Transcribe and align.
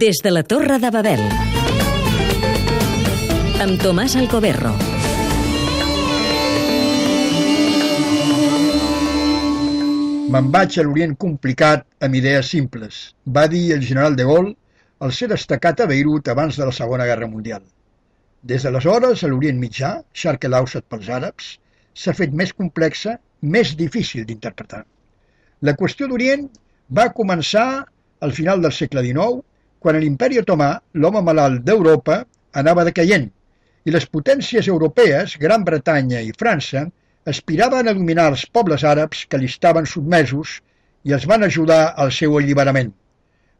Des 0.00 0.16
de 0.24 0.30
la 0.30 0.40
Torre 0.42 0.78
de 0.80 0.88
Babel. 0.94 1.20
Amb 3.60 3.82
Tomàs 3.82 4.14
Alcoberro. 4.16 4.70
Me'n 10.32 10.48
vaig 10.54 10.78
a 10.78 10.84
l'Orient 10.86 11.12
complicat 11.24 11.84
amb 12.06 12.16
idees 12.16 12.48
simples, 12.54 13.02
va 13.26 13.44
dir 13.56 13.66
el 13.76 13.84
general 13.90 14.16
de 14.16 14.24
Gaulle 14.30 14.54
al 15.04 15.12
ser 15.18 15.28
destacat 15.34 15.84
a 15.84 15.88
Beirut 15.92 16.32
abans 16.32 16.56
de 16.56 16.70
la 16.70 16.76
Segona 16.78 17.04
Guerra 17.10 17.28
Mundial. 17.34 17.60
Des 18.40 18.64
d'aleshores, 18.64 19.20
a 19.20 19.28
l'Orient 19.28 19.60
Mitjà, 19.60 19.92
Sharq 20.14 20.48
el-Awsat 20.48 20.88
pels 20.88 21.12
àrabs, 21.18 21.52
s'ha 21.92 22.16
fet 22.16 22.32
més 22.32 22.56
complexa, 22.56 23.18
més 23.42 23.76
difícil 23.76 24.24
d'interpretar. 24.24 24.86
La 25.60 25.76
qüestió 25.76 26.08
d'Orient 26.08 26.48
va 26.88 27.10
començar 27.20 27.68
al 28.24 28.32
final 28.32 28.64
del 28.64 28.72
segle 28.72 29.04
XIX, 29.04 29.44
quan 29.80 29.98
l'imperi 29.98 30.38
otomà, 30.40 30.70
l'home 30.94 31.22
malalt 31.26 31.64
d'Europa, 31.66 32.22
anava 32.60 32.84
decaient, 32.88 33.28
i 33.88 33.92
les 33.94 34.06
potències 34.06 34.68
europees, 34.68 35.36
Gran 35.40 35.64
Bretanya 35.64 36.20
i 36.20 36.34
França, 36.36 36.84
aspiraven 37.32 37.88
a 37.88 37.94
dominar 37.96 38.28
els 38.32 38.44
pobles 38.56 38.84
àrabs 38.84 39.24
que 39.28 39.40
li 39.40 39.48
estaven 39.48 39.88
sotmesos 39.88 40.58
i 41.08 41.14
els 41.16 41.26
van 41.30 41.44
ajudar 41.46 41.82
al 42.04 42.12
seu 42.12 42.36
alliberament. 42.36 42.92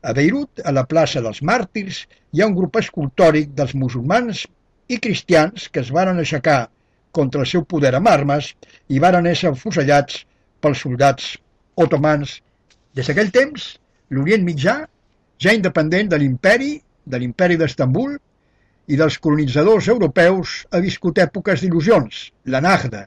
A 0.03 0.13
Beirut, 0.17 0.63
a 0.65 0.73
la 0.73 0.85
plaça 0.89 1.21
dels 1.25 1.41
Màrtirs, 1.45 2.05
hi 2.33 2.41
ha 2.41 2.49
un 2.49 2.57
grup 2.57 2.77
escultòric 2.81 3.53
dels 3.57 3.75
musulmans 3.77 4.47
i 4.89 4.99
cristians 4.99 5.69
que 5.73 5.83
es 5.85 5.91
varen 5.97 6.21
aixecar 6.21 6.61
contra 7.17 7.43
el 7.45 7.49
seu 7.51 7.65
poder 7.73 7.93
amb 7.97 8.09
armes 8.09 8.53
i 8.89 9.01
varen 9.03 9.29
ésser 9.33 9.53
fusellats 9.63 10.25
pels 10.61 10.85
soldats 10.85 11.35
otomans. 11.85 12.39
Des 12.97 13.09
d'aquell 13.09 13.33
temps, 13.35 13.67
l'Orient 14.11 14.45
Mitjà, 14.47 14.77
ja 15.41 15.55
independent 15.57 16.11
de 16.13 16.19
l'imperi, 16.21 16.75
de 17.05 17.19
l'imperi 17.19 17.57
d'Estambul 17.57 18.17
i 18.91 18.99
dels 18.99 19.17
colonitzadors 19.23 19.89
europeus, 19.89 20.65
ha 20.71 20.81
viscut 20.85 21.19
èpoques 21.23 21.63
d'il·lusions, 21.63 22.27
la 22.53 22.61
Nagda, 22.61 23.07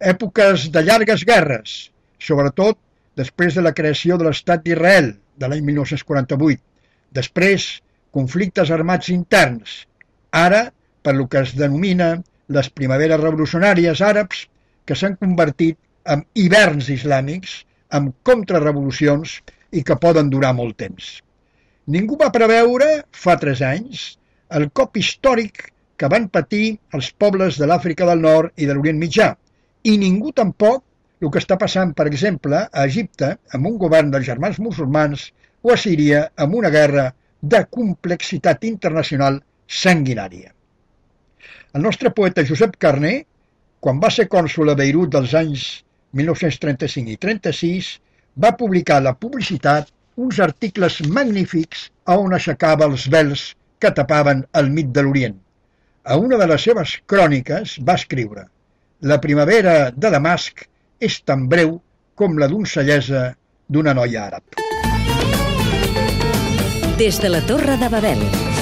èpoques 0.00 0.68
de 0.74 0.82
llargues 0.82 1.24
guerres, 1.28 1.74
sobretot 2.18 2.78
després 3.16 3.54
de 3.54 3.62
la 3.62 3.74
creació 3.76 4.18
de 4.18 4.26
l'Estat 4.26 4.64
d'Israel 4.64 5.12
de 5.38 5.50
l'any 5.50 5.62
1948, 5.66 6.62
després 7.14 7.68
conflictes 8.14 8.70
armats 8.74 9.10
interns, 9.14 9.84
ara 10.32 10.66
per 11.02 11.14
lo 11.14 11.28
que 11.30 11.44
es 11.44 11.54
denomina 11.58 12.16
les 12.48 12.70
primaveres 12.70 13.20
revolucionàries 13.20 14.02
àrabs 14.02 14.46
que 14.84 14.96
s'han 14.98 15.16
convertit 15.20 15.78
en 16.10 16.24
hiverns 16.34 16.90
islàmics, 16.92 17.62
amb 17.94 18.12
contrarrevolucions 18.26 19.38
i 19.72 19.84
que 19.86 19.96
poden 20.00 20.30
durar 20.32 20.52
molt 20.56 20.76
temps. 20.80 21.20
Ningú 21.84 22.16
va 22.16 22.30
preveure, 22.32 22.86
fa 23.12 23.34
tres 23.40 23.60
anys, 23.60 24.04
el 24.56 24.70
cop 24.72 24.96
històric 24.96 25.66
que 26.00 26.08
van 26.08 26.30
patir 26.32 26.78
els 26.96 27.10
pobles 27.20 27.58
de 27.60 27.68
l'Àfrica 27.68 28.06
del 28.08 28.22
Nord 28.24 28.54
i 28.56 28.68
de 28.68 28.76
l'Orient 28.76 29.00
Mitjà, 29.02 29.34
i 29.84 29.98
ningú 30.00 30.32
tampoc 30.32 30.82
el 31.20 31.30
que 31.32 31.40
està 31.42 31.58
passant, 31.60 31.92
per 31.96 32.06
exemple, 32.08 32.62
a 32.64 32.84
Egipte 32.88 33.34
amb 33.56 33.68
un 33.68 33.76
govern 33.82 34.10
dels 34.14 34.26
germans 34.28 34.58
musulmans 34.64 35.26
o 35.64 35.72
a 35.74 35.78
Síria 35.80 36.24
amb 36.44 36.56
una 36.60 36.72
guerra 36.72 37.10
de 37.54 37.60
complexitat 37.76 38.64
internacional 38.68 39.38
sanguinària. 39.68 40.52
El 41.76 41.84
nostre 41.84 42.12
poeta 42.16 42.44
Josep 42.48 42.78
Carné, 42.80 43.14
quan 43.80 44.00
va 44.00 44.12
ser 44.16 44.28
cònsul 44.32 44.72
a 44.72 44.76
Beirut 44.80 45.12
dels 45.12 45.36
anys 45.36 45.66
1935 46.16 47.12
i 47.12 47.20
36, 47.20 47.90
va 48.40 48.56
publicar 48.56 49.02
la 49.04 49.14
publicitat 49.20 49.90
uns 50.16 50.40
articles 50.40 51.00
magnífics 51.08 51.88
a 52.06 52.18
on 52.20 52.34
aixecava 52.36 52.88
els 52.90 53.08
vels 53.10 53.52
que 53.82 53.92
tapaven 53.94 54.44
el 54.60 54.70
mit 54.70 54.92
de 54.94 55.04
l'Orient. 55.04 55.38
A 56.04 56.16
una 56.20 56.36
de 56.40 56.48
les 56.50 56.66
seves 56.68 56.98
cròniques 57.10 57.78
va 57.84 57.96
escriure 58.00 58.48
la 59.04 59.20
primavera 59.20 59.90
de 59.90 60.10
Damasc 60.10 60.64
és 61.00 61.18
tan 61.28 61.44
breu 61.48 61.74
com 62.16 62.38
la 62.40 62.48
doncellesa 62.48 63.26
d'una 63.68 63.92
noia 63.98 64.24
àrab. 64.30 64.60
Des 66.96 67.20
de 67.20 67.32
la 67.36 67.42
Torre 67.44 67.76
de 67.76 67.90
Babel. 67.92 68.53